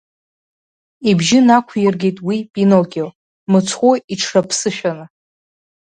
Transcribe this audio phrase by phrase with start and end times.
[1.09, 3.07] Ибжьы нақәиргеит уи Пиноккио,
[3.51, 5.05] мыцхәы иҽраԥсышәаны.